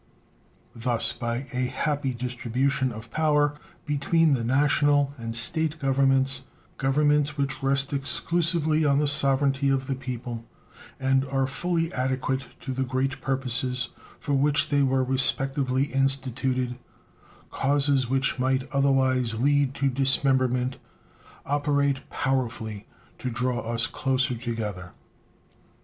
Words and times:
Thus 0.75 1.13
by 1.13 1.45
a 1.53 1.67
happy 1.67 2.11
distribution 2.11 2.91
of 2.91 3.11
power 3.11 3.53
between 3.85 4.33
the 4.33 4.43
National 4.43 5.13
and 5.19 5.35
State 5.35 5.77
Governments, 5.77 6.41
Governments 6.77 7.37
which 7.37 7.61
rest 7.61 7.93
exclusively 7.93 8.83
on 8.83 8.97
the 8.97 9.05
sovereignty 9.05 9.69
of 9.69 9.85
the 9.85 9.93
people 9.93 10.43
and 10.99 11.23
are 11.25 11.45
fully 11.45 11.93
adequate 11.93 12.47
to 12.61 12.73
the 12.73 12.81
great 12.83 13.21
purposes 13.21 13.89
for 14.19 14.33
which 14.33 14.69
they 14.69 14.81
were 14.81 15.03
respectively 15.03 15.83
instituted, 15.93 16.79
causes 17.51 18.09
which 18.09 18.39
might 18.39 18.67
otherwise 18.71 19.35
lead 19.35 19.75
to 19.75 19.87
dismemberment 19.87 20.77
operate 21.45 22.09
powerfully 22.09 22.87
to 23.19 23.29
draw 23.29 23.59
us 23.59 23.85
closer 23.85 24.33
together. 24.33 24.93